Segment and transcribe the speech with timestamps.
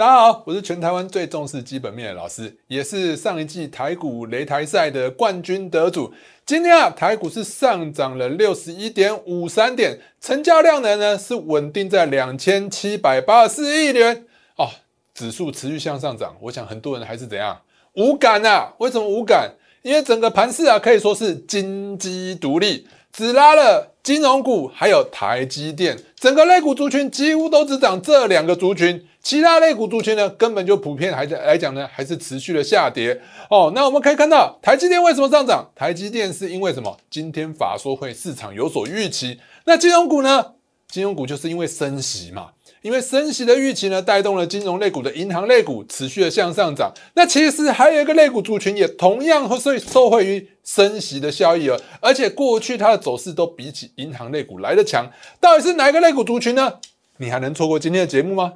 [0.00, 6.10] 大家好，我是全台湾最重视基本面的老师，也是上一季台股擂台赛的冠军得主。
[6.46, 14.24] 今天啊，台股是上涨了六十一点五三点，成交量呢呢是稳定在两千七百八十四亿元
[14.56, 14.70] 哦，
[15.12, 16.34] 指数持续向上涨。
[16.40, 17.60] 我想很多人还是怎样
[17.96, 18.72] 无感啊？
[18.78, 19.52] 为什么无感？
[19.82, 22.86] 因为整个盘市啊可以说是金鸡独立。
[23.12, 33.20] 只拉了金融股，还有台积电，整个类股族群几乎都只涨这两个族群，其他类股族群呢，根本就普遍还在来讲呢，还是持续的下跌
[33.50, 33.70] 哦。
[33.74, 35.70] 那我们可以看到，台积电为什么上涨？
[35.76, 36.96] 台积电是因为什么？
[37.10, 39.38] 今天法说会市场有所预期。
[39.66, 40.54] 那金融股呢？
[40.88, 42.50] 金融股就是因为升息嘛。
[42.82, 46.90] 因为升息的预期呢，带动了金融类股的银行类股持续的向上涨。
[47.14, 55.06] 那其实还有一个类股族群也同样会受惠于升息的效益哦，而且过去它的走势都比起银行类股来的强。
[55.38, 56.72] 到底是哪一个类股族群呢？
[57.18, 58.54] 你还能错过今天的节目吗？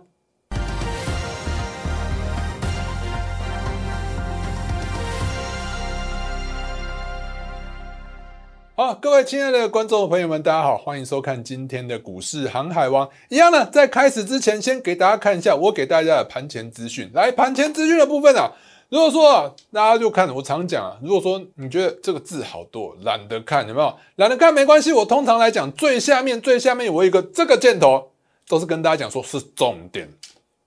[8.87, 13.09] 好，各位亲爱的观众朋友们，大家好，欢迎收看今天的股市航海王。
[13.31, 17.11] 一样呢，在开始之前，先给大家看一下我给大家的盘前资讯。
[17.15, 18.53] 来，盘前资讯的部分啊，
[18.91, 23.91] 如果说啊，大家就看，我常讲啊，如果说你觉得这个字好多，懒得看，有没有？
[24.17, 28.11] 懒得看没关系，我通常来讲，最下面最下面我有一个这个箭头，
[28.47, 30.07] 都是跟大家讲说是重点，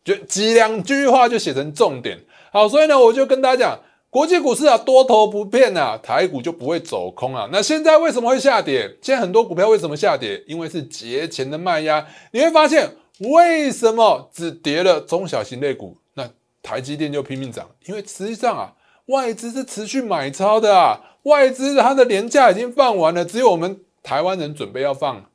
[0.04, 2.18] 就几两句话就写成重点。
[2.52, 3.80] 好，所以呢，我就跟大家讲。
[4.10, 7.50] 国际股市啊，多头不变啊，台股就不会走空啊。
[7.52, 8.98] 那现在为什么会下跌？
[9.02, 10.42] 现在很多股票为什么下跌？
[10.48, 12.08] 因为是节前的卖压。
[12.32, 16.28] 你会发现，为什么只跌了中小型类股，那
[16.64, 17.70] 台积电就拼命涨？
[17.86, 18.74] 因为实际上啊，
[19.08, 25.26] 外资是持续买超的啊，外资它的年假已经放完了，只有我们台湾人准备要放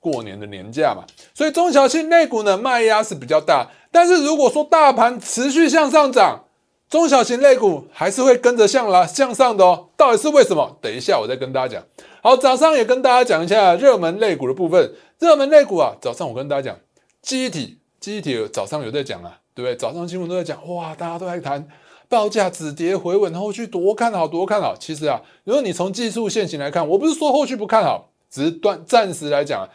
[0.00, 1.04] 过年的年假嘛。
[1.34, 3.68] 所以中小型类股呢，卖压是比较大。
[3.92, 6.46] 但是如果说大盘持续向上涨，
[6.90, 10.78] 中小型类股还是会跟着向来向上的哦，到底是为什么？
[10.80, 11.84] 等一下我再跟大家讲。
[12.22, 14.92] 好，早上也跟大家讲一下热门类股的部分。
[15.18, 16.78] 热门类股啊，早上我跟大家讲，
[17.20, 19.74] 记忆体，记忆体早上有在讲啊，对不对？
[19.76, 21.66] 早上新闻都在讲，哇，大家都在谈
[22.08, 24.76] 报价止跌回稳，后续多看好，多看好。
[24.76, 29.68] 其实啊，如果你从技术线型来看，我不是说后续不看好，只是断暂时来讲。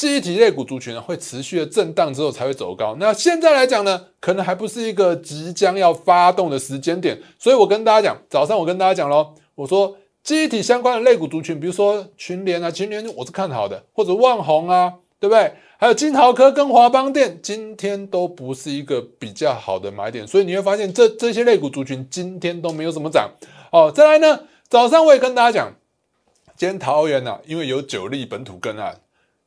[0.00, 2.96] 记忆体类股族群呢，会持续的震荡之后才会走高。
[2.98, 7.20] 那现在来讲呢，可能还不是一个即将要发动的时间点。
[7.38, 15.52] 所以我跟大家讲，早上我跟大家讲喽，我说记忆体相关的类股族群，比如说群联啊，群联我是看好的，或者万宏啊，对不对？
[15.76, 20.26] 还有金豪科跟华邦电，今天都不是一个比较好的买点。
[20.26, 23.30] 所以你会发现，这这些类股族群今天都没有什么涨。
[23.70, 25.74] 哦，再来呢，早上我也跟大家讲，
[26.56, 28.98] 今天桃园呐，因为有九例本土个案。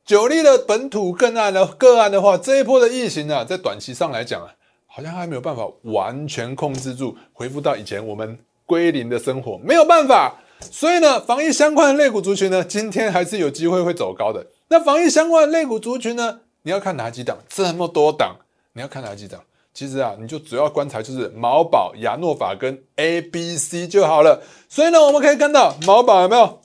[0.04, 4.52] 九例的本土个案的个案的话，这一波的疫情啊，在短期上来讲啊，
[4.86, 10.34] 好像还没有办法完全控制住，恢复到以前我们归零的生活，没有办法。
[10.60, 14.46] 所以呢，防疫相关的类股族群呢，今天还是有机会会走高的。
[14.68, 17.38] 那防疫相关的类股族群呢，你要看哪几档？
[17.48, 18.36] 这么多档，
[18.74, 19.40] 你要看哪几档？
[19.72, 24.42] 其实啊，你就主要观察就是毛宝、亚诺法跟 A、B、C 就好了。
[24.68, 26.60] 所以呢，我们可以看到毛宝有没有？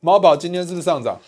[0.00, 1.20] 毛宝今天是不是上涨？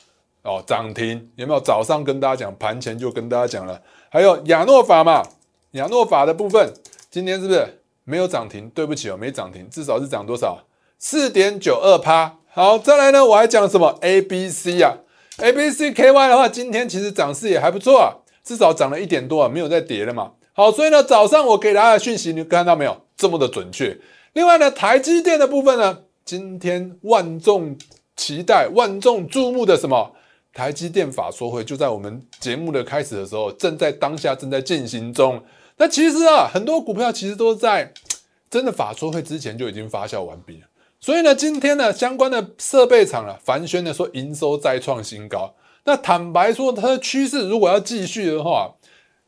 [0.45, 1.61] 哦，涨停有没有？
[1.61, 3.81] 早上跟大家讲，盘前就跟大家讲了。
[4.11, 5.27] 还有亚诺法嘛，
[5.73, 6.73] 亚诺法的部分，
[7.11, 8.69] 今天是不是没有涨停？
[8.71, 10.59] 对不起哦，没涨停，至少是涨多少？
[10.99, 12.37] 四点九二趴。
[12.53, 14.99] 好，再来呢，我还讲什么？A B C 啊
[15.39, 20.33] ，A B C K Y 的话，今天其实涨势也还不错啊，至少涨了一点多啊，没有再跌了嘛。
[20.53, 22.97] 好，所以呢，早上我给大家的讯息，你看到没有？
[23.17, 23.99] 这么的准确。
[24.35, 27.77] 另外呢，台积电的部分呢，今天万众
[28.15, 30.13] 期待、万众注目的什么？
[30.55, 35.43] 台积电法说会就在我们节目的开始的时候，正在当下正在进行中。
[35.77, 37.93] 那其实啊，很多股票其实都在
[38.49, 40.69] 真的法说会之前就已经发酵完毕了。
[41.01, 45.53] 所以呢，今天呢，相关的设备厂啊，凡轩呢说营收再创新高。
[45.83, 48.73] 那坦白说，它的趋势如果要继续的话，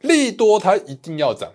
[0.02, 1.50] 利多它一定要涨。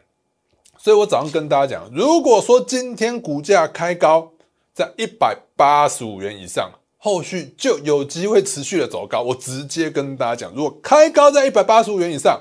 [0.78, 4.34] 所以我早上跟大家讲，如果说今天股价开高
[4.74, 6.70] 在一百八十五元以上。
[7.04, 12.40] 后续就有机会持续的走高，我直接跟大家讲，如果开高在一百八十五元以上，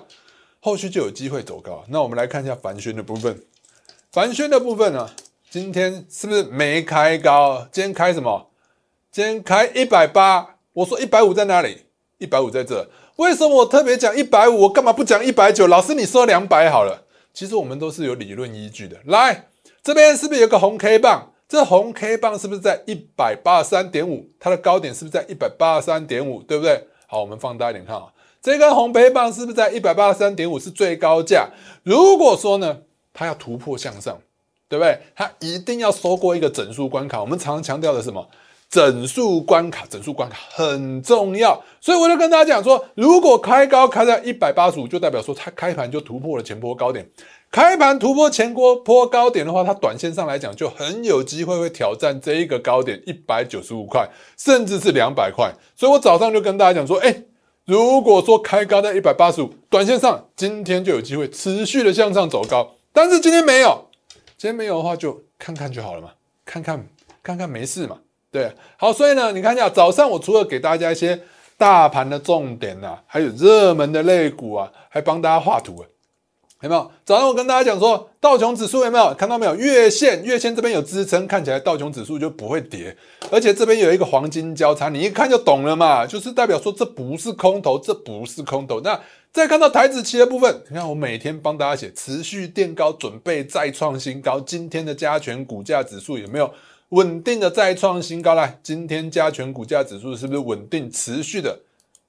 [0.60, 1.82] 后续就有机会走高。
[1.88, 3.42] 那我们来看一下凡轩的部分，
[4.12, 5.08] 凡轩的部分呢，
[5.48, 7.66] 今天是不是没开高？
[7.72, 8.50] 今天开什么？
[9.10, 10.56] 今天开一百八。
[10.74, 11.86] 我说一百五在哪里？
[12.18, 12.86] 一百五在这。
[13.16, 14.64] 为什么我特别讲一百五？
[14.64, 15.66] 我干嘛不讲一百九？
[15.66, 17.06] 老师你说两百好了。
[17.32, 18.98] 其实我们都是有理论依据的。
[19.06, 19.48] 来，
[19.82, 21.29] 这边是不是有个红 K 棒？
[21.50, 24.24] 这红 K 棒是不是在一百八十三点五？
[24.38, 26.40] 它的高点是不是在一百八十三点五？
[26.44, 26.86] 对不对？
[27.08, 28.04] 好，我们放大一点看啊，
[28.40, 31.48] 这根红 K 棒是不是在一百八十三点五是最高价？
[31.82, 32.82] 如果说呢，
[33.12, 34.16] 它要突破向上，
[34.68, 35.00] 对不对？
[35.16, 37.20] 它一定要收过一个整数关卡。
[37.20, 38.28] 我们常常强调的什么？
[38.68, 41.60] 整数关卡，整数关卡很重要。
[41.80, 47.10] 所以我就跟大家讲说，如果开高开在一百八十五，就代表说它开盘就突破了前波高点。
[47.50, 55.52] 开盘突破前波坡高点的话，它短线上来讲就很有机会会挑战这一个高点一百九十五块，甚至是两百块。
[55.76, 57.22] 所以我早上就跟大家讲说，哎。
[57.66, 63.86] 如果说开高在一百八十五，短线上今天就有机会持续的向上走高，但是今天没有，
[64.36, 66.10] 今天没有的话就看看就好了嘛，
[66.44, 66.84] 看看
[67.22, 67.98] 看看没事嘛，
[68.32, 71.20] 对，好，所以呢，你看一下早上我除了给大家一些
[71.56, 75.86] 大盘的重点呐，还有热门的类股啊，还帮大家画图啊
[76.62, 76.90] 有没有？
[77.06, 79.54] 早上我跟大家讲说，道琼指数有没有看到没有？
[79.54, 82.94] 月线月线这边有支撑，看起来道琼指数就不会跌。
[83.30, 88.80] 而且这边有一个黄金交叉，你一看就懂了嘛，就是代表说这不是空头，这不是空头。
[88.82, 89.00] 那
[89.32, 94.38] 再看到台子期的部分，你看我每天帮大家写持续垫高，准备再创新高。
[94.38, 96.52] 今天的加权股价指数有没有
[96.90, 98.34] 稳定的再创新高？
[98.34, 101.58] 来，今天加权股价指数是不是稳定持续的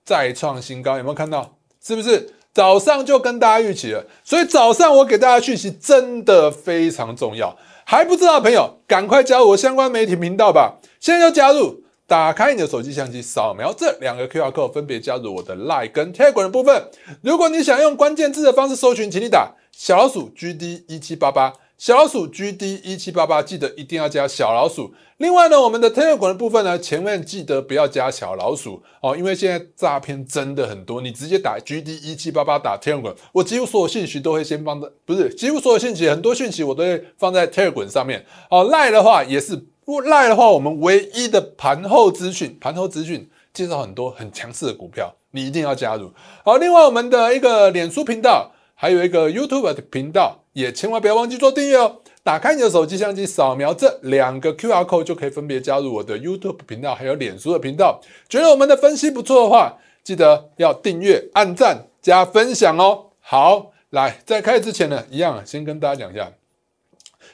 [0.04, 0.98] 再创新高？
[0.98, 1.56] 有没有看到？
[1.82, 2.34] 是不是？
[2.54, 7.58] 早上就跟大家预期了，所以早上我给大家讯息真的非常重要。
[7.86, 10.78] 还不知道的朋友，赶快加入我相关媒体频道吧！
[11.00, 16.90] 现在就加入，打开你的手机相机，扫描这两个 QR code，分别加入我的 Like 跟 Telegram 的部分。
[17.22, 21.54] 如果你想用关键字的方式搜寻，请你打小老鼠 GD 一七八八。
[21.82, 24.94] 小老鼠 GD 一七八八，记得一定要加小老鼠。
[25.18, 31.02] 另外呢，我们的 Telegram 的部分呢，前面记得不要加小老鼠哦，因为现在诈骗真的很多。
[31.02, 38.28] 你直接打 GD 一七八八打 Telegram，我几乎所有信息都会先放在，不是几乎所有信息，很多讯息我都会放在 Telegram 上面。
[38.52, 39.66] 哦，赖的话也是，
[40.06, 46.12] 赖的话我们唯一的盘后资讯，盘后资讯介绍很多很强势的股票，你一定要加入。
[46.46, 48.52] 好，另外我们的一个脸书频道。
[48.82, 52.02] 还有一个 YouTube 的频道，也千万不要忘记做订阅哦。
[52.24, 58.02] 打开你的手机相机，扫描这两个 QR code 就可以分别加入我的 YouTube 频道，还有脸书的频道。
[58.28, 63.06] 觉得我们的分析不错的话，记得要订阅、按赞、加分享哦。
[63.20, 66.32] 好，来，在开始之前呢，一样先跟大家讲一下，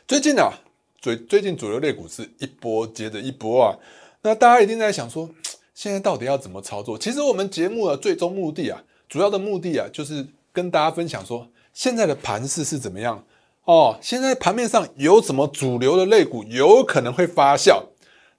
[0.06, 0.52] 最近啊，
[1.00, 3.78] 最最近主流类股是一波接着一波啊。
[4.22, 5.30] 那大家一定在想说，
[5.74, 6.98] 现在到底要怎么操作？
[6.98, 10.28] 其实我们节目的最终目的啊，主要的目的啊，就是。
[10.58, 13.24] 跟大家分享说，现在的盘势是怎么样
[13.66, 13.96] 哦？
[14.02, 17.84] 现在盘面上有什么主流的类股有可能会发酵？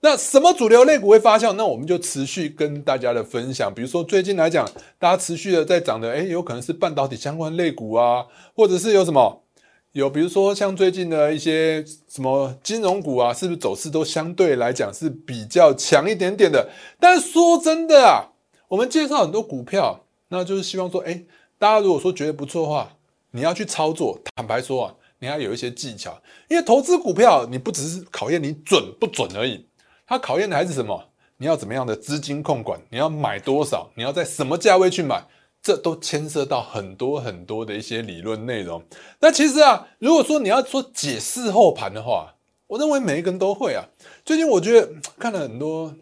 [0.00, 1.52] 那什么主流类股会发酵？
[1.52, 3.72] 那我们就持续跟大家的分享。
[3.72, 4.68] 比如说最近来讲，
[4.98, 8.26] 大家持续的在涨的，诶有可能是半导体相关类股啊，
[8.56, 9.44] 或者是有什么
[9.92, 16.68] 有，比如说像最近的一些什么金融股啊，是不是走势都相对来讲是比较强一点点的？
[16.98, 18.32] 但说真的啊，
[18.66, 20.00] 我们介绍很多股票，
[20.30, 21.24] 那就是希望说，诶
[21.58, 22.96] 大家如果说觉得不错的话，
[23.32, 24.18] 你要去操作。
[24.36, 26.16] 坦白说啊，你要有一些技巧，
[26.48, 29.66] 因为投资股票，你不只是考验你准不准而已，
[30.06, 31.04] 它考验的还是什么？
[31.36, 32.80] 你要怎么样的资金控管？
[32.90, 33.90] 你要买多少？
[33.96, 35.24] 你要在什么价位去买？
[35.60, 38.80] 这都牵涉到很多很多的一些理论内容。
[39.18, 42.36] 那其实啊，如果说你要说解释后盘的话，
[42.68, 43.84] 我认为每一个人都会啊。
[44.24, 44.88] 最近我觉得
[45.18, 45.92] 看了很多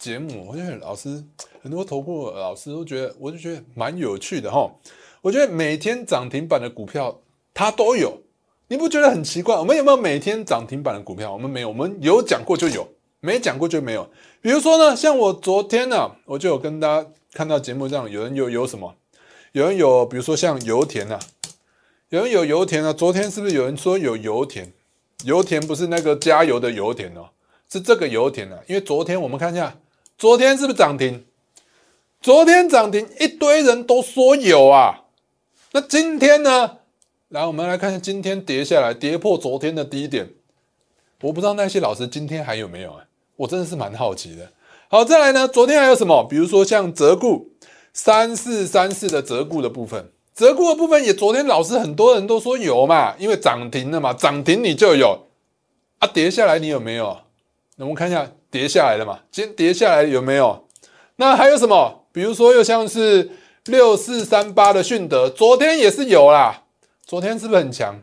[0.00, 1.22] 节目，我觉得老师。
[1.62, 4.72] 很多投顾老师都觉得，我就觉得蛮有趣的哈。
[5.20, 7.20] 我觉得每天涨停板的股票
[7.52, 8.18] 它都有，
[8.68, 9.54] 你不觉得很奇怪？
[9.56, 11.30] 我们有没有每天涨停板的股票？
[11.30, 12.88] 我们没有，我们有讲过就有，
[13.20, 14.08] 没讲过就没有。
[14.40, 18.94] 比如说呢，像我昨天呢，我就有跟大家看到节目上有人有有什么，
[19.52, 21.20] 有人有，比如说像油田呐，
[22.08, 22.90] 有人有油田啊。
[22.94, 24.72] 昨天是不是有人说有油田？
[25.24, 27.28] 油田不是那个加油的油田哦，
[27.70, 28.58] 是这个油田啊。
[28.66, 29.76] 因为昨天我们看一下，
[30.20, 31.24] 昨天是不是涨停？
[32.20, 35.04] 昨天涨停，一堆人都说有啊。
[35.72, 36.76] 那今天呢？
[37.30, 40.28] 来，我们来看看今天跌下来，跌破昨天的低点。
[41.22, 43.04] 我不知道那些老师今天还有没有啊？
[43.36, 44.52] 我真的是蛮好奇的。
[44.88, 45.48] 好，再来呢？
[45.48, 46.22] 昨天还有什么？
[46.28, 47.52] 比如说像折固
[47.94, 55.28] 三四三四的折固的部分，折固的部分也昨天老师很多人都说有嘛，因为涨停了嘛，涨停你就有
[55.98, 56.06] 啊。
[56.08, 57.16] 跌下来你有没有？
[57.76, 59.20] 那我们看一下跌下来了嘛？
[59.30, 60.66] 今跌下来有没有？
[61.16, 62.04] 那还有什么？
[62.12, 63.30] 比如说，又像是
[63.66, 66.62] 六四三八的迅德，昨天也是有啦。
[67.06, 68.02] 昨天是不是很强？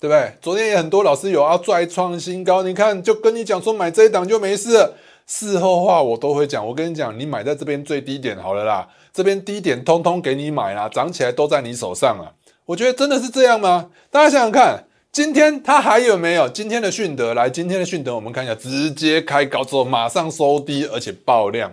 [0.00, 0.36] 对不对？
[0.40, 2.62] 昨天也很多老师有要再创新高。
[2.62, 4.94] 你看，就跟你讲说买这一档就没事。
[5.24, 6.66] 事后话我都会讲。
[6.66, 12.34] 我跟你讲，你买在这边最低点好了啦，这边低点通通给你买啦，涨起来都在你手上了。
[12.66, 13.90] 我觉得真的是这样吗？
[14.10, 17.34] 大家想想看，今天它还有没有今天的迅德？
[17.34, 21.70] 来，今天的迅德我们看一下，直接开高之后马上收低，而且爆量。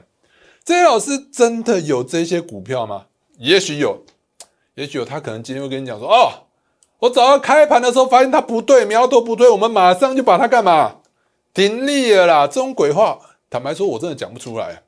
[0.66, 3.06] 这些老师真的有这些股票吗？
[3.38, 4.04] 也许有，
[4.76, 5.06] 也许有。
[5.06, 6.48] 他可能今天会跟你讲说：“哦，
[7.00, 10.98] 我早上开盘的时候发现它不对，苗头不对，我们马上就把它干嘛
[11.54, 12.46] 停利了啦。
[12.46, 13.18] 这种鬼话，
[13.50, 14.84] 坦白说，我真的讲不出来。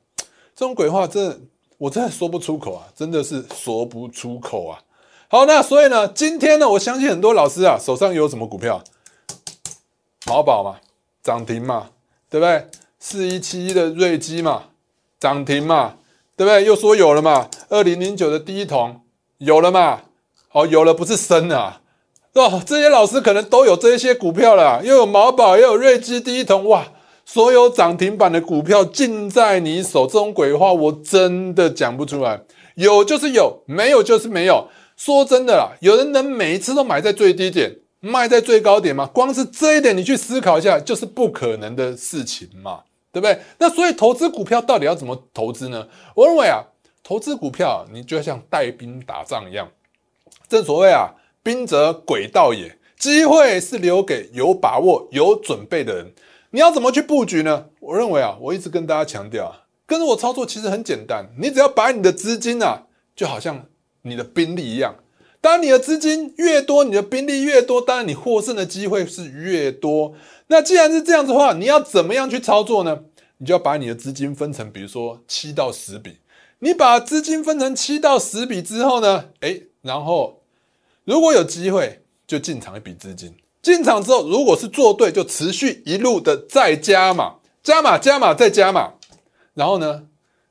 [0.54, 1.40] 这种鬼话，真的
[1.78, 4.78] 我真的说不出口啊，真的是说不出口啊。
[5.32, 8.84] 好，那所以呢，今天呢，我相信很多老师啊，手上有什么股票？
[10.26, 10.76] 毛宝嘛，
[11.22, 11.86] 涨停嘛，
[12.28, 12.66] 对不对？
[12.98, 14.64] 四一七一的瑞基嘛，
[15.18, 15.94] 涨停嘛，
[16.36, 16.62] 对不对？
[16.66, 19.00] 又说有了嘛，二零零九的第一桶
[19.38, 20.02] 有了嘛？
[20.52, 21.80] 哦，有了不是升啊，
[22.34, 26.88] 哦，这些老师可能都有这些股票了，又有毛宝，又有瑞基第一桶，哇，
[27.24, 32.42] 所有涨停板的股票尽在你手，这种鬼话我真的讲不出来。
[32.74, 34.68] 有就是有，没有就是没有。
[35.04, 39.04] 说真的啦，有人能每一次都买在最低点，卖在最高点吗？
[39.12, 43.36] 光是这一点，你去思考一下，就是不可能的事情嘛，对不对？
[43.58, 45.88] 那所以投资股票到底要怎么投资呢？
[46.14, 46.62] 我认为啊，
[47.02, 49.68] 投资股票你就要像带兵打仗一样，
[50.48, 51.10] 正所谓啊，
[51.42, 56.12] 兵者诡道也，机会是留给有把握、有准备的人。
[56.52, 57.66] 你要怎么去布局呢？
[57.80, 62.84] 我认为啊，我一直跟大家强调啊，跟着我操作其实很简单，你只要把你的资金啊，
[63.16, 63.66] 就好像。
[64.02, 64.96] 你的兵力一样，
[65.40, 70.14] 当你的资金越多，你的兵力越多，当然你获胜的机会是越多。
[70.48, 73.04] 那既然是这样子的话，你要怎么样去操作呢？
[73.38, 76.18] 你就要把你的资金分成，比如说七到十笔。
[76.60, 80.42] 你把资金分成七到十笔之后呢，诶，然后
[81.04, 83.34] 如果有机会就进场一笔资金。
[83.60, 88.94] 进场之后，如果是做对，就持续一路的再加码，加码，加码，再加码。
[89.54, 90.06] 然后呢，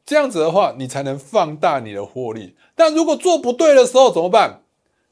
[0.05, 2.55] 这样子的话，你才能放大你的获利。
[2.83, 4.63] 但如果做不对的时候怎么办？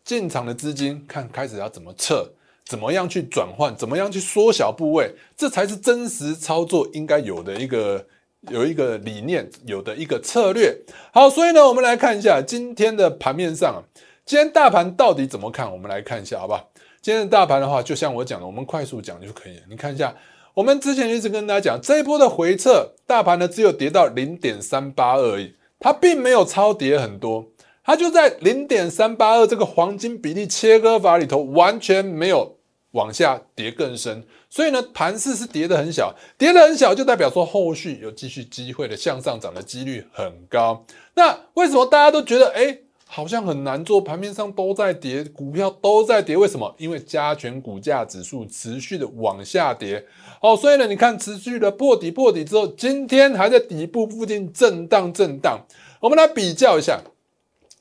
[0.03, 2.27] 进场的资金看开始要怎么撤，
[2.65, 8.03] 怎么样去转换，怎么样去缩小部位，这才是真实操作应该有的一个
[8.49, 10.75] 有一个理念，有的一个策略。
[11.13, 13.83] 好，所以呢，我们来看一下今天的盘面上，
[14.25, 15.71] 今天大盘到底怎么看？
[15.71, 16.71] 我们来看一下，好不好？
[17.03, 19.61] 今天的大盘的话，就像我讲的，我们快速讲就可以了。
[19.69, 20.15] 你看一下，
[20.55, 27.45] 我们之前一直跟大家讲，这一波的回撤，大盘呢只有跌到零点三八而已，它并没有超跌很多。
[27.89, 32.55] 它就在零点三八二这个黄金比例切割法里头，完全没有
[32.91, 40.85] 往下跌更深，所以呢，盘势是跌的很小，跌的很小就代表说后续有继续机会的向上涨的几率很高。
[41.15, 42.77] 那为什么大家都觉得哎，
[43.07, 43.99] 好像很难做？
[43.99, 46.71] 盘面上都在跌，股票都在跌，为什么？
[46.77, 50.05] 因为加权股价指数持续的往下跌。
[50.43, 55.65] 哦，所以呢，你看持续的破底破底之后，今天还在底部附近震荡震荡。
[55.99, 57.01] 我们来比较一下。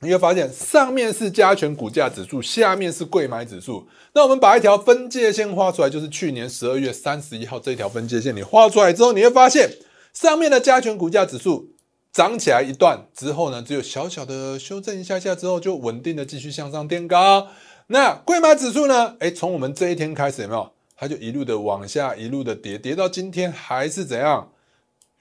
[0.01, 3.85] 你会发现，上面是加权股价指数，下面是贵买指数。
[4.13, 8.33] 那我们把一条分界线画出来，就是去年十二月三十一号这条分界线。
[8.33, 9.69] 你画出来之后，你会发现，
[10.13, 11.73] 上面的加权股价指数
[12.13, 17.47] 涨起来一段之后呢，只有小小的修正一下下之后，就稳定的继续向上垫高。
[17.87, 19.15] 那贵买指数呢？
[19.19, 20.71] 哎，从我们这一天开始，有没有？
[20.95, 24.49] 它就一路的往下，一路的跌，跌到今天还是怎样？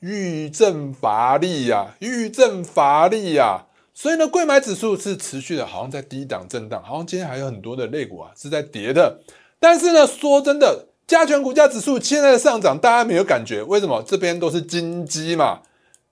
[0.01, 3.65] 遇震乏力呀，遇震乏力呀。
[4.01, 9.19] 所以呢，贵买指数是持续的，好像在低档震荡，好像今天还有很多的类股啊是在跌的。
[9.59, 13.61] 但是呢，说真的，加权股价指数现在的上涨，大家没有感觉？
[13.61, 14.01] 为什么？
[14.07, 15.63] 这边都是金基嘛，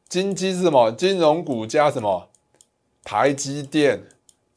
[0.09, 0.91] 金基是什么？
[0.91, 2.29] 金融股加什么？
[3.05, 4.03] 台积电，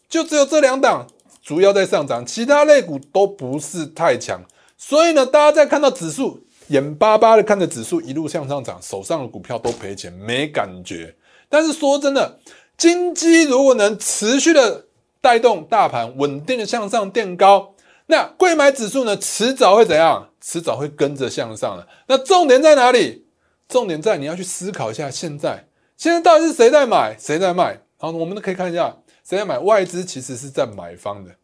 [0.10, 1.06] 就只有这两档
[1.44, 4.42] 主要在上涨，其他类股都不是太强。
[4.76, 11.16] 所以呢，大家在看到指数眼巴巴的看着指数一路向上涨，手上的股票都赔钱，没感觉。
[11.48, 12.40] 但是说真的。
[12.80, 14.86] 金基如果能持续的
[15.20, 17.76] 带动大盘稳定的向上垫高，
[18.08, 20.30] 那贵买指数呢，迟早会怎样？
[20.40, 21.86] 迟早会跟着向上的。
[22.08, 23.26] 那重点在哪里？
[23.68, 25.68] 重点在你要去思考一下，现在
[25.98, 27.82] 现在到底是谁在买，谁在卖？
[27.98, 29.60] 好，我们都可以看一下，谁在买？
[29.60, 31.36] 外资其实是占买方的，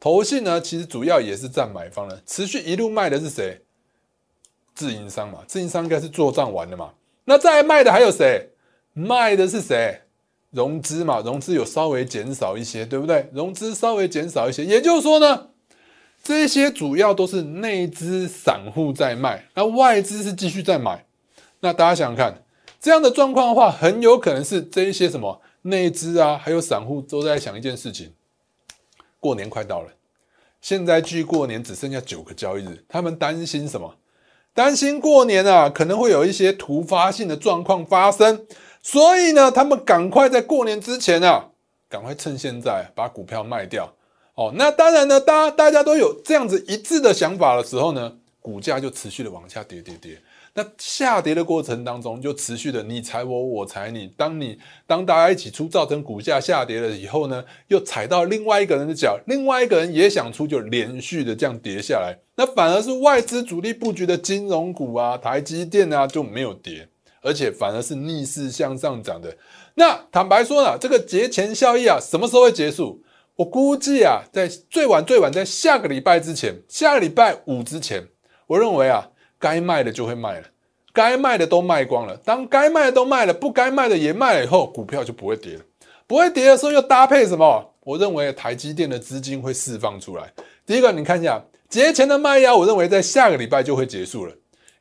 [0.00, 2.20] 投信呢，其实主要也是占买方的。
[2.26, 3.62] 持续一路卖的是谁？
[4.74, 6.90] 自营商嘛，自营商应该是做账完的嘛。
[7.24, 8.50] 那再卖的还有谁？
[8.92, 10.02] 卖的是谁？
[10.52, 13.28] 融资嘛，融资有稍微减少一些，对不对？
[13.32, 15.48] 融资稍微减少一些，也就是说呢，
[16.22, 21.06] 这些主要都是内资散户在卖，那外资是继续在买。
[21.60, 22.44] 那大家想想看，
[22.78, 28.12] 这样的状况的话，很有可能是这一些什么内资啊，还有散户都在想一件事情：
[29.18, 29.92] 过年快到了，
[30.60, 33.94] 现在距过年只剩下九个交易日，他们担心什么？
[34.54, 38.44] 担心过年啊，可能会有一些突发性的状况发生。
[38.82, 41.50] 所以呢，他们赶快在过年之前啊，
[41.88, 43.94] 赶快趁现在把股票卖掉。
[44.34, 50.18] 哦，那当然呢，大家大家都有这样子一致的想法的时候呢，股价就持续的往下跌跌跌。
[50.54, 54.08] 那下跌的过程当中，就持续的你踩我，我踩你。
[54.18, 62.18] 当你当大家一起出，造成股价下跌了以后呢，又踩到另外一个人的脚，另外一个人也想出，就连续的这样跌下来。
[62.36, 66.88] 那反而是外资主力布局的金融股啊，台积电啊就没有跌，
[67.22, 69.34] 而且反而是逆势向上涨的。
[69.76, 73.02] 那坦白说呢，这个节前效益啊，什么时候会结束？
[73.36, 78.06] 我估计啊，在最晚最晚在下个礼拜之前，下个礼拜五之前，
[78.48, 79.08] 我认为啊。
[79.42, 80.46] 该卖的就会卖了，
[80.92, 82.16] 该卖的都卖光了。
[82.18, 85.60] 当该卖的都卖了，不该卖的也卖了以后，股票就不会跌了。
[86.06, 87.74] 不会跌的时候，又搭配什么？
[87.80, 90.32] 我认为台积电的资金会释放出来。
[90.64, 94.32] 第一个，你看一下节前的卖压，我认为在下个礼拜就会结束了。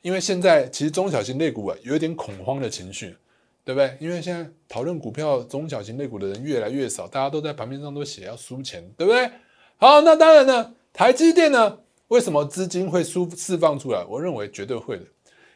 [0.02, 3.16] 因为现在其实中小型类股啊，有一点恐慌的情绪，
[3.64, 3.96] 对不对？
[4.00, 9.30] 因为现在讨论股票中小型类股的人越来越少，大家都在盘面上都写要输钱，对不对？
[9.78, 11.78] 好，那当然呢，台积电呢？
[12.08, 14.04] 为什么资金会输释放出来？
[14.10, 15.06] 我认为绝对会的，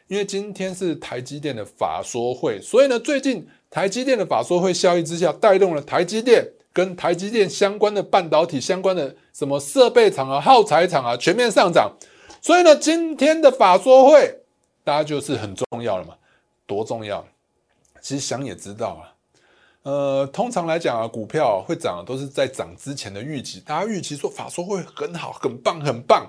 [0.06, 11.94] 因为今天是台积电的法说会，所以呢，最近台积电的法说会效应之下，带动了台积电跟台积电相关的半导体相关的什么设备厂啊、耗材厂啊全面上涨。
[12.46, 14.38] 所以呢，今天的法说会，
[14.84, 16.14] 大家就是很重要了嘛？
[16.64, 17.26] 多重要？
[18.00, 19.02] 其实想也知道啊。
[19.82, 26.24] 呃，通常来讲啊，股票会涨都是在涨之前的预期，大家预期说法说会很好、很棒、很棒。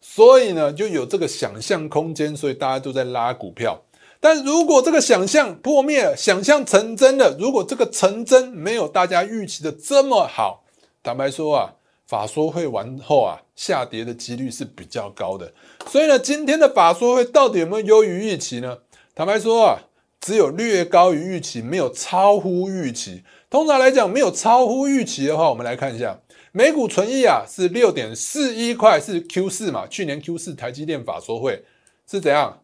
[0.00, 3.82] 所以呢，就有这个想象空间，所以大家都在拉股票。
[4.20, 10.62] 但如果这个想象破灭了，想象成真了，如果这个成真没有大家预期的这么好，
[11.02, 11.74] 坦白说啊，
[12.06, 15.52] 法说会完后啊，下跌的几率是比较高的。
[15.88, 18.78] 所以呢，今天的法说会到底有没有优于预期呢？
[19.14, 19.78] 坦白说啊，
[20.20, 23.24] 只有略高于预期，没有超乎预期。
[23.50, 26.20] 通常来讲，没有超乎预期的话，我们来看一下。
[26.52, 29.86] 每股存益啊是六点四一块，是 Q 四嘛？
[29.86, 31.64] 去年 Q 四台积电法说会
[32.10, 32.60] 是怎样？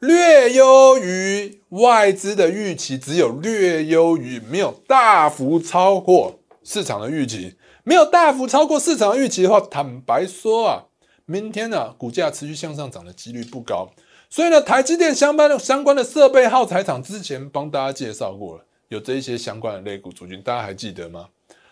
[0.00, 7.54] 略优于外资的预期，只有略优于，没有大幅超过市场的预期。
[7.84, 10.84] 没有大幅超过市场预期的话，坦白说啊，
[11.26, 13.88] 明天呢股价持续向上涨的几率不高。
[14.30, 21.28] 所以呢，台积电相关的相关的设备耗材厂之前帮大家介绍过了，有这一些相关的类股族群，大家还记得吗？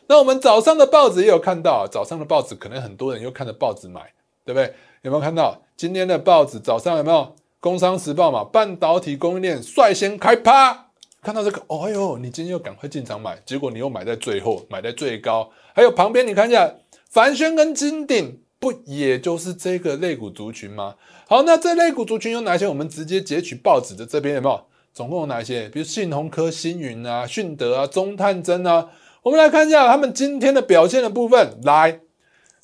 [0.06, 4.12] 那我们早上的报纸也有看到，啊早上的报纸可能很多人又看着报纸买，
[4.44, 4.74] 对不对？
[5.00, 7.18] 有没有看到今天的报纸早上有没有
[7.58, 8.44] 《工商时报》嘛？
[8.44, 10.90] 半导体供应链率先开趴，
[11.22, 15.48] 看到这个，哦呦，你今天又赶快进场买，结果你又买在最后，买在最高。
[15.72, 16.74] 还有旁边你看一下，
[17.10, 20.96] 凡轩跟金鼎，不也就是这个类股族群吗？
[21.28, 22.66] 好，那这类股族群有哪些？
[22.66, 24.60] 我们直接截取报纸的这边有没有？
[24.92, 25.68] 总共有哪些？
[25.68, 28.90] 比如信鸿科、星云啊、迅德啊、中探针啊。
[29.22, 31.60] 我们来看一下他们今天的表现的部分。
[31.62, 32.00] 来，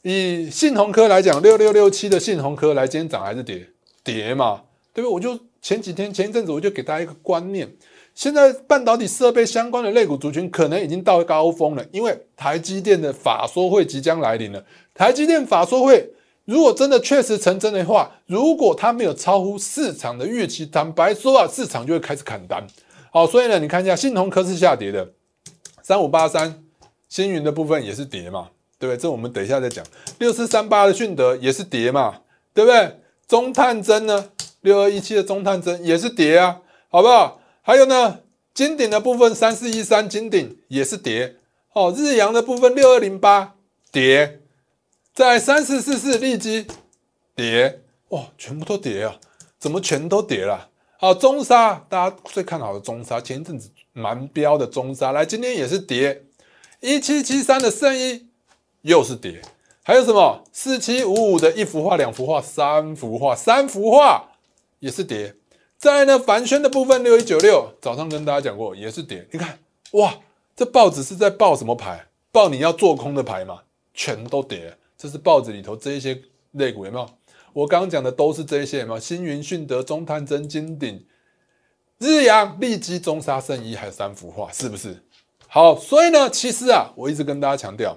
[0.03, 3.69] 以信鸿科来讲，六六六七的信鸿科来，今天涨还是跌？
[4.03, 5.15] 跌嘛，对不对？
[5.15, 7.71] 我就前几天前一阵子我就给大家一个观念，
[8.19, 14.61] 现在半导体设备相关的类股族群可能已经到高峰了，因为台积电的法说会即将来临了。
[14.93, 16.11] 台积电法说会
[16.45, 22.67] 如果真的确实成真的话，如果它没有超乎市场的预期，坦白说啊，市场就会开始砍单。
[23.13, 25.09] 好，所以呢，你看一下信鸿科是下跌的。
[25.81, 26.65] 三五八三，
[27.09, 28.49] 星云的部分也是跌嘛，
[28.81, 29.01] 对不对？
[29.01, 29.85] 这我们等一下再讲。
[30.19, 32.17] 六四三八的迅德也是跌嘛，
[32.53, 32.99] 对不对？
[33.29, 34.31] 中探针呢，
[34.63, 37.41] 六二一七的中探针也是跌啊，好不好？
[37.69, 38.21] 还有呢，
[38.55, 41.37] 金鼎的部分三四一三金鼎也是跌。
[41.75, 43.57] 哦，日阳的部分六二零八
[43.93, 44.41] 跌，
[45.13, 46.67] 在三四四四利基
[47.37, 49.21] 跌，哇，全部都跌啊！
[49.59, 50.71] 怎么全都跌了？
[50.97, 53.71] 好，中沙大家最看好的中沙，前一阵子。
[53.93, 56.23] 蛮标的中沙来，今天也是跌，
[56.81, 58.29] 一七七三的圣衣
[58.81, 59.43] 又是跌，
[59.83, 64.31] 还有什么四七五五的一幅画、两幅画、三幅画、三幅画
[64.79, 65.35] 也是跌。
[65.79, 69.25] 再来呢，凡轩的部分六一九六，早上跟大家讲过也是跌。
[69.31, 69.57] 你看，
[69.93, 70.13] 哇，
[70.57, 72.05] 这报纸是在报什么牌？
[72.33, 73.61] 报你要做空的牌嘛？
[73.95, 76.21] 全都跌，这是报纸里头这一些
[76.53, 77.09] 类股有没有？
[77.53, 78.99] 我刚刚讲的都是这一些有没有？
[78.99, 81.07] 星云、迅德、中探真、金鼎。
[81.99, 85.01] 日阳、利基、中沙、圣衣，还有三幅画，是不是？
[85.47, 87.97] 好，所以呢，其实啊，我一直跟大家强调，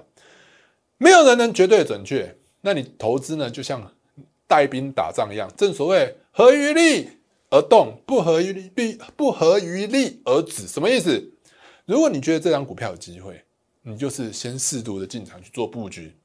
[0.98, 2.36] 没有人能绝对准确。
[2.60, 3.92] 那你投资呢，就像
[4.46, 7.10] 带兵打仗一样，正所谓合于利
[7.52, 10.66] 而动，不合于利不合于利而止。
[10.66, 11.22] 什么意思？
[11.84, 13.38] 如果你觉得这张股票有机会，
[13.82, 16.16] 你就是先适度的进场去做布局。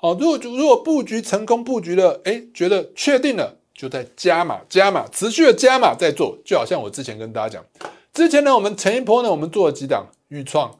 [0.00, 3.58] 哦，如果如果布局成功，布局了，哎，觉得确定了。
[3.74, 10.78] 就在加码、加码，持续的加码在做，就好像我之前跟大家讲，之前呢，我们前一波呢，我们做了几档预创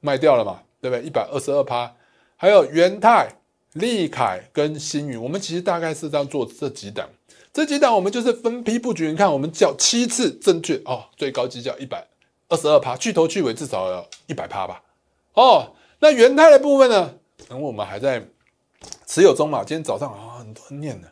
[0.00, 1.04] 卖掉了嘛，对不对？
[1.04, 1.94] 一百二十二趴，
[2.36, 3.34] 还有元泰、
[3.74, 7.08] 利凯跟新宇，我们其实大概是这样做这几档。
[7.54, 9.08] 这几档我们就是分批布局。
[9.08, 12.04] 你看，我们叫七次正确哦，最高绩效一百
[12.48, 14.82] 二十二趴，去头去尾至少要一百趴吧。
[15.34, 17.14] 哦，那元泰的部分呢？
[17.48, 18.26] 等我们还在
[19.06, 19.60] 持有中嘛。
[19.60, 21.06] 今天早上啊，很多人念呢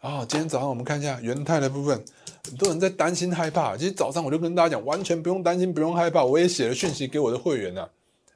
[0.00, 0.24] 啊。
[0.28, 2.04] 今天早上我们看一下元泰的部分，
[2.44, 3.76] 很多人在担心害怕。
[3.76, 6.22] 其实早上我就跟大家讲，完全不用担心，不用害怕。
[6.24, 7.88] 我也写了讯息给我的会员呐。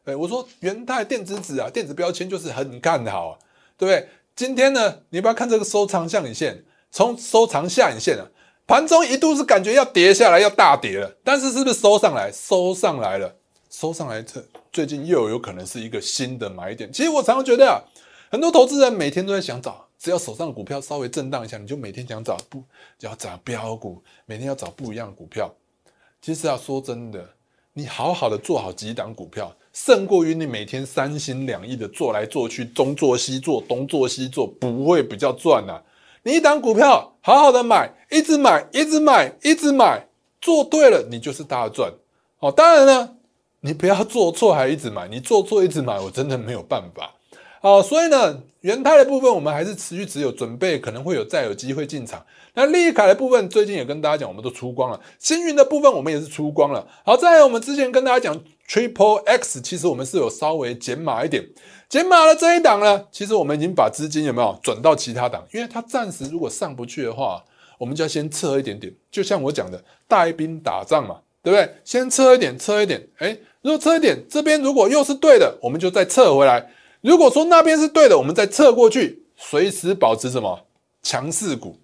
[0.06, 3.38] 哎，我说元泰电子纸啊，电子标签就是很看好，
[3.76, 4.08] 对不对？
[4.34, 8.26] 今天呢，你不要看这个收藏上影线，从收藏下影线啊，
[8.66, 12.30] 盘中一度是感觉要跌下来，要大跌了，但是是不是收上来？
[12.32, 13.36] 收上来了，
[13.70, 14.44] 收上来这。
[14.72, 16.92] 最近又有可能是一个新的买点。
[16.92, 17.80] 其实我常常觉得啊，
[18.30, 22.62] 很多投资人每天都在想找，只要手上的股票稍微震荡一下，你就每天想找不
[23.00, 25.52] 要找标股，每天要找不一样的股票。
[26.20, 27.26] 其实啊，说真的，
[27.72, 35.80] 你好好的做好几档股票，胜过于你每天三心两意的做来做去，东做西做，东做西做，不会比较赚呐。
[36.22, 40.06] 你一档股票好好的买，一直买，一直买，一直买，
[40.40, 41.92] 做对了，你就是大赚。
[42.40, 43.14] 哦，当然呢。
[43.60, 47.12] 你不要做错还一直买，你做错一直买，我真的没有办法。
[47.60, 52.24] 好，所以呢，元泰的部分我们还是持续持有，准备可能会有再有机会进场。
[52.54, 55.00] 那利凯的部分最近也跟大家讲，我们都出光了。
[55.18, 56.86] 星云的部分我们也是出光了。
[57.04, 61.44] 好，在我们之前跟大家讲 Triple X，其实我们是有稍微减码一点，
[61.88, 67.42] 减码了这一档呢，其实我们已经把资金有没有转到其他档，因为它暂时如果上不去的话，
[67.78, 68.94] 我们就要先撤一点点。
[69.10, 71.74] 就像我讲的，带兵打仗嘛，对不对？
[71.84, 73.36] 先撤一点，撤一点，哎。
[73.60, 76.70] 如果撤一点，这边如果又是对的，我们就再撤回来。
[77.00, 80.66] 如果说那边是对的，我们再撤过去，随时保持什么
[81.02, 81.76] 强势股。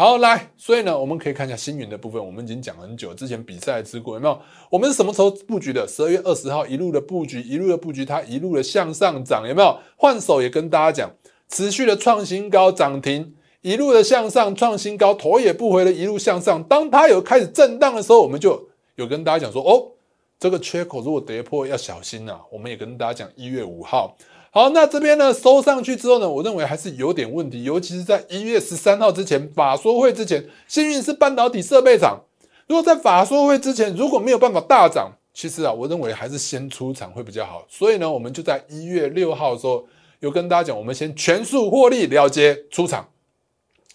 [0.00, 4.40] 好，来，所以呢，我们可以看一下星云的部分，我们已经讲很久，之前比赛之过有没有？
[4.70, 5.88] 我们是什么时候布局的？
[5.88, 9.76] 十二月二十号一路的布局，一路的布局，它一路的向上涨，有没有？
[9.96, 11.10] 换手也跟大家讲，
[11.48, 16.62] 持续的创新高涨停，一路的向上创新高，头也不回的一路向上。
[16.62, 19.94] 当它有开始震荡的时候，我们就有跟大家讲说，哦。
[20.38, 24.16] 这个缺口如果跌破要小心呐，我们也跟大家讲一月五号。
[24.50, 32.20] 好，那这边呢收上去之后呢，我认为还是有点问题，尤其是在一月十三号之前，法说会之前，幸运是半导体设备厂。
[32.66, 37.64] 如果在法说会之前如果没有办法大涨，其实啊，我认为还是先出场会比较好。
[37.68, 39.86] 所以呢，我们就在一月六号的时候
[40.20, 43.06] 有跟大家讲，我们先全数获利了结出场，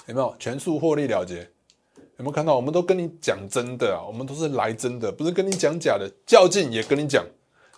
[0.06, 0.36] 有没有？
[0.40, 1.48] 全数获利了结。
[2.18, 2.56] 有没有看到？
[2.56, 6.10] 我们都跟你讲真的啊，我们都是来真的，不是跟你讲假的。
[6.28, 7.26] 较劲也跟你讲，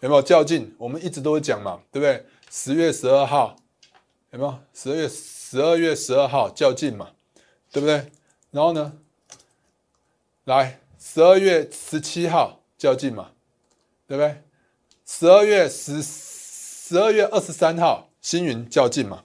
[0.01, 0.75] 有没有较劲？
[0.77, 2.25] 我们一直都会讲嘛，对不对？
[2.49, 3.55] 十月十二号
[4.31, 4.59] 有没有？
[4.73, 7.11] 十二月十二月十二号较劲嘛，
[7.71, 8.11] 对不对？
[8.51, 8.93] 然后呢，
[10.45, 13.31] 来十二月十七号较劲嘛，
[14.07, 14.43] 对不对？
[15.05, 19.23] 十二月十十二月二十三号星云较劲嘛，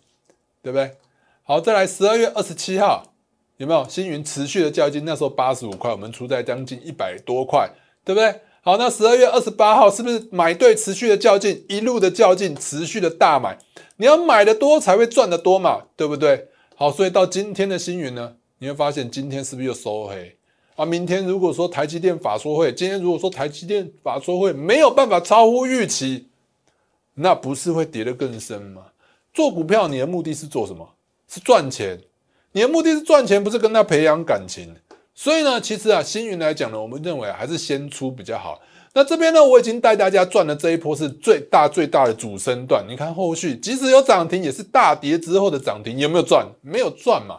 [0.62, 0.96] 对不对？
[1.42, 3.06] 好，再来十二月二十七号。
[3.56, 5.04] 有没有星云持续的较劲？
[5.04, 7.70] 那时候八十五块，我们出在将近一百多块，
[8.02, 8.40] 对不对？
[8.62, 13.57] 好，那十二月二十八号是不是买对持续的较劲，一路的较劲，持续的大买？
[13.96, 16.49] 你要买的多才会赚的多嘛，对不对？
[16.75, 20.37] 好，所以到今天的星云呢，你会发现今天是不是又收黑
[20.77, 20.85] 啊？
[20.85, 26.29] 明天如果说台积电法说会，今天如果说台积电法说会没有办法超乎预期，
[27.14, 28.83] 那不是会跌得更深吗？
[29.33, 30.87] 做股票你的目的是做什么？
[31.27, 31.99] 是赚钱。
[32.53, 34.75] 你的目的是赚钱，不是跟他培养感情。
[35.22, 38.59] 所以呢，其实啊，星云来讲呢，我们认为还是先出比较好。
[38.94, 42.83] 那这边呢，我已经带大家赚了这一波是最大最大的主升段。
[42.88, 46.46] 你看后续，即使有涨停，也是大跌之后的涨停，有没有赚？
[46.62, 47.37] 没有赚嘛。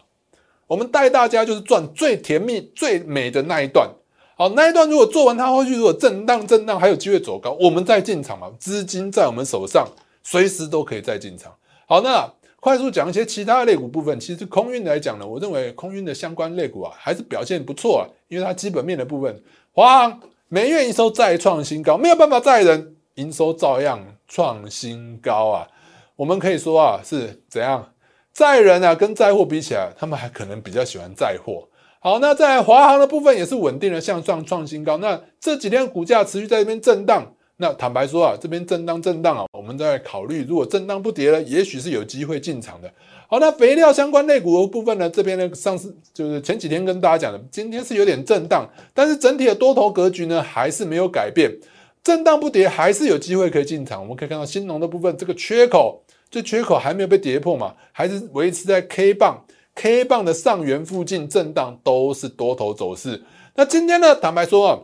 [0.68, 3.90] 我们带大家就是赚最甜蜜、最美的那一段。
[4.38, 8.52] 好，那一段如果做完，它后续如果震荡、震荡还有机会走高，我们再进场嘛。
[8.60, 9.88] 资金在我们手上，
[10.22, 11.52] 随时都可以再进场。
[11.88, 12.32] 好，那。
[12.62, 25.68] 快速讲一些其他的类股部分，其实空运来讲呢，我认为空运的相关类股啊，还是表现不错啊，因为它基本面的部分，华航每月营收再创新高，没有办法载人，营收照样创新高啊。
[26.16, 27.94] 我们可以说啊，是怎样
[28.32, 31.68] 载人啊，跟载货比起来，他们还可能比较喜欢载货。
[32.00, 37.34] 好，那在华航的部分也是稳定的向上创新高，那这几天股价持续在这边震荡。
[37.62, 42.92] 那坦白说啊，这边震荡震荡啊，我们在考虑，如果震荡不跌了，也许是有机会进场的。
[43.28, 51.56] 好，那肥料相关类股的部分呢，这边呢上次就是前几天跟大家讲的，今天是有点震荡，但是整体的多头格局呢还是没有改变，
[52.04, 54.02] 震荡不跌还是有机会可以进场。
[54.02, 59.46] 我们可以看到新农的部分，这个缺口，这缺口还没有被跌破嘛，还是维持在 K 棒
[59.76, 63.22] K 棒的上缘附近震荡，都是多头走势。
[63.54, 64.80] 那今天呢，坦白说啊，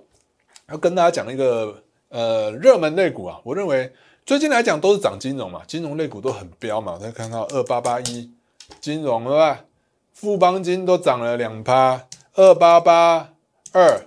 [0.70, 1.84] 要跟大家讲一个。
[2.10, 3.92] 呃，热门类股啊，我认为
[4.26, 6.98] 最近来讲都是涨金融嘛，金融类股都很飙嘛。
[7.00, 8.32] 大家看到二八八一
[8.80, 9.66] 金融对吧？
[10.14, 13.34] 富邦金都涨了两趴，二八八
[13.72, 14.06] 二，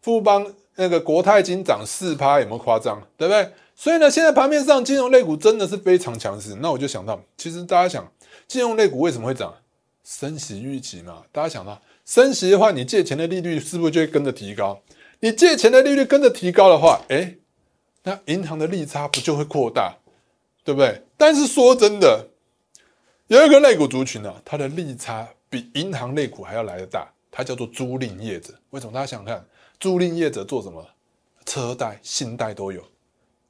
[0.00, 3.02] 富邦那个国泰金涨四趴，有没有夸张？
[3.16, 3.52] 对不对？
[3.74, 6.56] 所以呢，现在盘面上金融类股真的是非常强势。
[6.60, 8.10] 那我就想到，其实大家想，
[8.46, 9.52] 金融类股为什么会涨？
[10.04, 11.22] 升息预期嘛。
[11.30, 14.80] 大家想到升息的话，你借钱的利率是不是就会跟着提高？
[15.24, 17.36] 你借钱的利率跟着提高的话，哎，
[18.02, 19.96] 那银行的利差不就会扩大？
[20.64, 21.00] 对不对？
[21.16, 22.28] 但是说真的，
[23.28, 28.52] 有一个类股族群呢，它的利差比银行类股还要来得大，它叫做租赁业者。
[28.70, 28.92] 为什么？
[28.92, 29.46] 大家想看
[29.78, 30.84] 租赁业者做什么？
[31.46, 32.82] 车贷、信贷都有。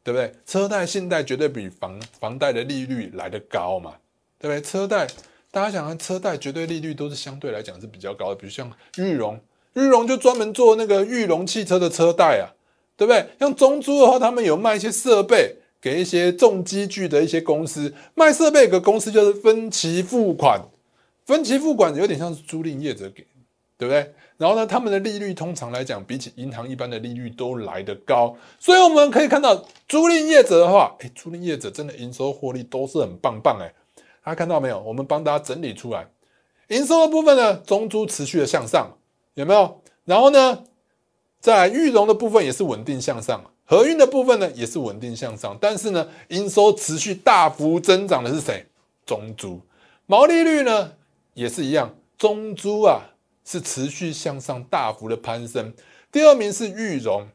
[0.05, 0.35] 对不对？
[0.45, 3.95] 车贷、信贷绝对比房房贷的利率来得高嘛，
[4.37, 4.61] 对不对？
[4.61, 5.07] 车贷，
[5.51, 9.41] 大家想看车贷绝对利率都是相对来讲是比较高的，比如像玉龙，
[9.75, 12.53] 玉龙就专门做那个玉龙汽车的车贷啊，
[12.97, 13.27] 对不对？
[13.39, 20.61] 像中租的话，他们有卖一些设备给一些重机具的一些公司，卖设备给公司就是分期付款，
[21.25, 23.27] 分期付款有点像是租赁业者给，
[23.79, 24.13] 对不对？
[24.39, 29.55] 然后呢，他们的利率通常来讲，比起银行一般的利率都来得高，所以我们可以看到
[29.89, 33.73] 租赁业者的话，哎，租赁业者真的营收获利都是很棒棒哎，
[34.25, 34.81] 大家看到没有？
[34.81, 36.09] 我们帮大家整理出来，
[36.69, 38.91] 营收的部分呢，中租持续的向上，
[39.35, 39.83] 有没有？
[40.05, 40.64] 然后呢，
[41.40, 48.66] 在玉龙的部分也是稳定向上，合运的部分呢也是稳定向上，但是呢，营收持续大幅增长的是谁？
[49.07, 49.61] 中租，
[50.07, 50.92] 毛利率呢
[51.35, 53.09] 也是一样，中租啊。
[53.45, 55.75] 是持续向上大幅的攀升，
[56.12, 57.27] 第二名是玉荣，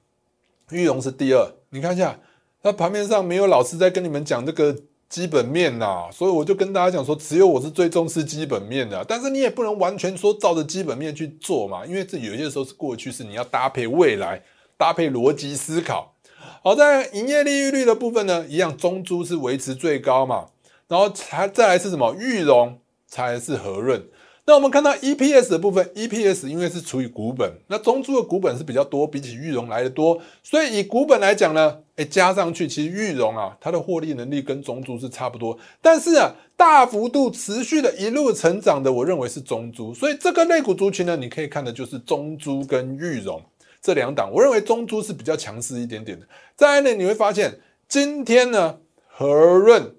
[0.69, 1.51] 玉荣是第二。
[1.69, 2.17] 你看一下，
[2.61, 4.73] 那盘面上没有老师在跟你们讲这个
[5.09, 9.05] 基本面呐，所以我就跟大家讲说，只有我是最重视基本面的。
[9.07, 14.41] 但是你也不能完全说照着基本面去做嘛，因为这有些时候是过去式，你要搭配未来，
[14.75, 16.13] 搭配逻辑思考。
[16.61, 20.47] 好在营业利润率的部分呢，一样中珠是维持最高嘛，
[20.87, 24.05] 然后才再来是什么玉龙才是和润。
[24.49, 43.43] 那我们看到 EPS 的部分，EPS 因为是除以股本，那中租的股本是比较多，比起玉荣来的多，所以以股本来讲呢，哎加上去，其实玉荣啊，它的获利能力跟中租是差不多，但是啊，大幅度持续的一路成长的，我认为是中租，所以这个类股族群呢，你可以看的就是中租跟玉荣
[43.81, 46.25] 这两档，我认为中租是比较强势一点点的。
[46.55, 48.77] 再来呢，你会发现今天呢，
[49.09, 49.96] 和润。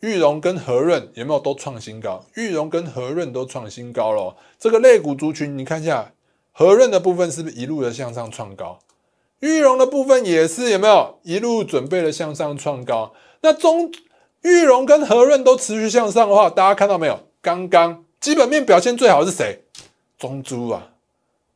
[0.00, 2.24] 玉荣跟和润有没有都创新高？
[2.34, 4.34] 玉荣跟和润都创新高了。
[4.58, 6.12] 这个类股族群，你看一下，
[6.52, 8.78] 和润的部分是不是一路的向上创高？
[9.40, 13.12] 玉荣的部分也是有没有一路准备的向上创高？
[13.42, 13.92] 那中
[14.42, 17.20] 玉荣跟和润都持续向上的话，大家看到没有？
[17.42, 19.64] 刚刚基本面表现最好是谁？
[20.18, 20.92] 中珠啊，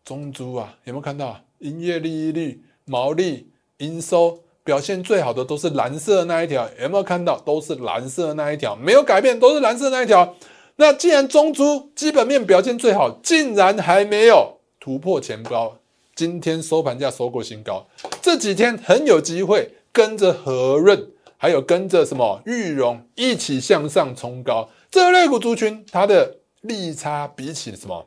[0.04, 1.40] 中珠啊，有没有看到？
[1.60, 4.43] 营业利益率、毛利、营收。
[4.64, 7.38] 表现最好的都是蓝色那一条，有没有看到？
[7.38, 10.34] 都是蓝色那一条，没有改变，都是蓝色那一条。
[10.76, 15.76] 那既然中珠基本面表现最好，竟然还没有突破前高，
[16.16, 17.86] 今天收盘价收过新高，
[18.22, 24.70] 这几天很有机会跟着和润，还有跟着什么玉荣一起向上冲高。
[24.90, 28.06] 这类股族群它的利差比起什么？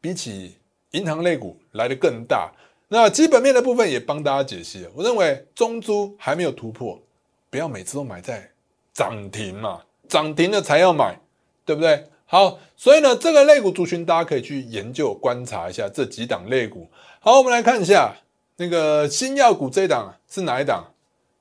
[0.00, 0.54] 比起
[0.92, 2.52] 银行类股来的更大。
[2.94, 4.90] 那基本面的部分也帮大家解析了。
[4.94, 7.00] 我认为中珠还没有突破，
[7.48, 8.46] 不要每次都买在
[8.92, 11.18] 涨停嘛，涨停了才要买，
[11.64, 12.04] 对不对？
[12.26, 16.86] 好，所以呢，这个类股族群大家可以去研究观察一下这几档类股。
[17.20, 18.14] 好，我们来看一下
[18.58, 20.92] 那个新药股这一档是哪一档？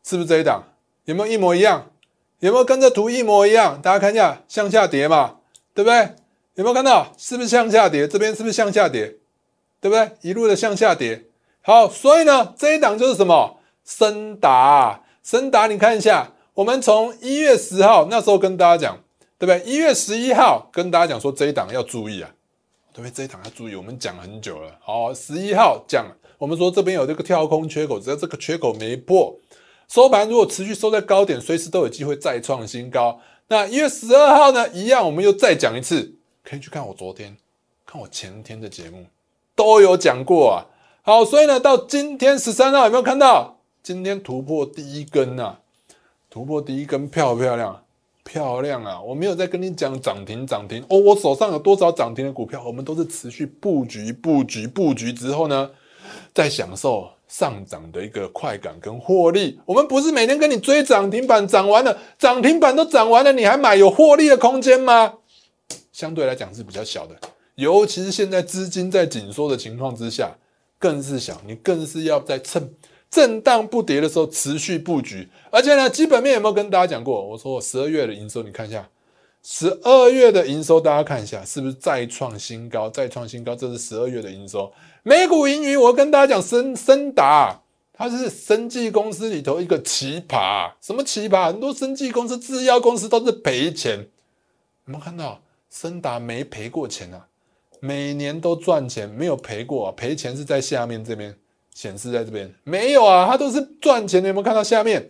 [0.05, 0.63] 是不是这一档？
[1.03, 1.91] 有没有一模一样？
[2.39, 3.81] 有没有跟这图一模一样？
[3.81, 5.39] 大家看一下向下跌嘛，
[5.73, 6.15] 对不对？
[6.55, 7.13] 有没有看到？
[7.17, 8.07] 是不是向下跌？
[8.07, 9.17] 这边是不是向下跌？
[9.81, 10.11] 对不对？
[10.21, 11.25] 一路的向下跌。
[11.63, 13.57] 好，所以呢，这一档就是什么？
[13.83, 18.97] 森达，森达，你看一下，我们从一月十号那时候跟大家讲，
[19.37, 19.71] 对不对？
[19.71, 22.31] 一月十一号跟大家讲说这一档要注意啊，
[22.93, 23.11] 对不对？
[23.11, 24.71] 这一档要注意，我们讲很久了。
[24.79, 26.07] 好，十一号讲，
[26.39, 29.35] 我们说这边有这个跳空缺口，只要这个缺口没破，
[29.87, 33.19] 收盘如果持续收在高点，随时都有机会再创新高。
[33.49, 37.37] 那一月十二号呢，一样，我们又再讲一次，可以去看我昨天、
[37.85, 39.05] 看我前天的节目，
[39.55, 40.65] 都有讲过啊。
[41.03, 43.57] 好，所以呢，到今天十三号有没有看到？
[43.81, 45.55] 今天突破第一根呐，
[46.29, 47.83] 突破第一根漂不漂亮？
[48.23, 49.01] 漂亮啊！
[49.01, 55.71] 我没有在跟你讲涨停涨停哦，我手上有多少涨停的股票，我们都是持续布局布局布局之后呢，
[56.35, 59.59] 在享受上涨的一个快感跟获利。
[59.65, 65.15] 我们不是每天跟你追涨停板，涨完了涨停板都涨完了，你还买有获利的空间吗？
[65.91, 67.15] 相对来讲是比较小的，
[67.55, 70.29] 尤其是现在资金在紧缩的情况之下。
[70.81, 72.73] 更是想，你更是要在趁
[73.11, 77.23] 震荡不跌的时候持续布局，而且呢，基本面有没有跟大家讲过？
[77.23, 78.89] 我说我十二月的营收，你看一下，
[79.43, 82.89] 十二月的营收，大家看一下，是不是再创新高？
[82.89, 84.73] 再创新高，这是十二月的营收。
[85.03, 87.61] 美股盈余，我跟大家讲，森森达，
[87.93, 90.71] 它是生技公司里头一个奇葩。
[90.81, 91.47] 什么奇葩？
[91.47, 93.99] 很多生技公司、制药公司都是赔钱。
[94.85, 95.39] 有没有看到？
[95.69, 97.27] 森达没赔过钱啊，
[97.81, 99.87] 每年都赚钱，没有赔过。
[99.87, 99.93] 啊。
[99.97, 101.35] 赔钱是在下面这边
[101.73, 104.29] 显示在这边，没有啊，它都是赚钱的。
[104.29, 105.09] 有没有看到下面？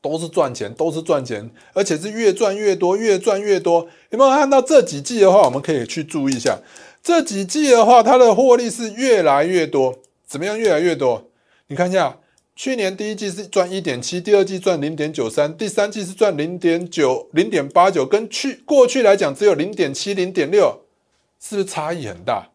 [0.00, 3.88] 都是赚钱，都是赚钱，而且是越赚越多，越赚越多。
[4.10, 6.58] 有没有看到这几季的话，我们可以去注意一下。
[7.02, 9.98] 这几季的话，它的获利是越来越多。
[10.26, 10.58] 怎么样？
[10.58, 11.30] 越来越多？
[11.66, 12.18] 你看一下，
[12.54, 20.82] 去年第一季是赚一点七，第二季赚零点九三，第三季是赚零点九、零点八九，跟去过去来讲只有零点七、零点六，
[21.40, 22.48] 是不是差异很大？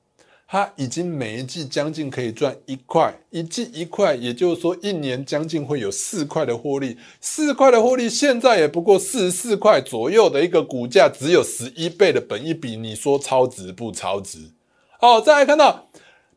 [0.45, 6.95] 它已经每一季将近可以赚一块，一季一块，也就是说一年将近会有四块的获利。
[7.19, 14.51] 四块的获利，现在也不过四十四块左右的一个股价，只有十一倍的本一比，你说超值不超值？
[14.99, 15.89] 哦，再来看到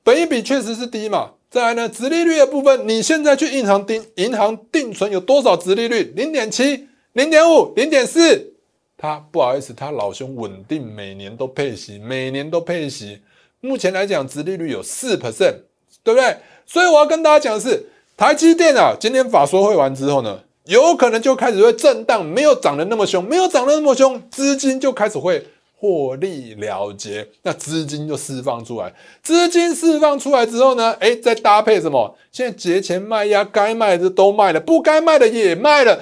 [0.03, 1.33] 本一比确实是低嘛。
[1.51, 6.05] 再来呢，殖利率的部分，你现在去银行定银行定存有多少殖利率？
[6.17, 8.56] 零点七、零点五、零点四。
[8.99, 13.21] 他不好意思，他老兄稳定每年都配息，每年都配息。
[13.61, 15.55] 目前来讲，殖利率有四 percent，
[16.03, 16.37] 对不对？
[16.65, 25.47] 所以我要跟大家讲的是，台积电啊，今天法说会完之后呢，有可能就开始会震荡，没有涨得那么凶，没有涨得那么凶，资金就开始会
[25.79, 32.17] 获利了结，那资金就释放出来，资金释放出来之后呢，哎，再搭配什么？
[32.33, 36.01] 现在节前卖压，该卖的都卖了，不该卖的也卖了。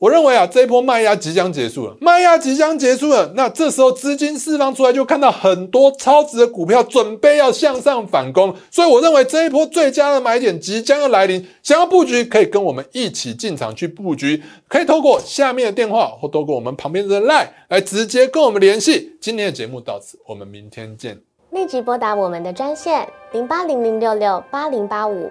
[0.00, 3.30] 我认为啊，这一波卖压即将结束了，卖压即将结束了。
[3.36, 11.46] 那这时候资金释放出来，就看到很多超值的股票准备要向上反攻，所以我认为这一波最佳的买点即将要来临。
[11.62, 19.18] 想要布局，可以跟我们一起进场去布局，可以透过下面的电话或透过我们旁边的 LINE 来直接跟我们联系。
[19.20, 21.20] 今天的节目到此，我们明天见。
[21.50, 25.30] 立即拨打我们的专线零八零零六六八零八五。